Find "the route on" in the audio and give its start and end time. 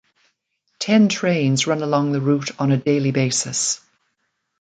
2.11-2.71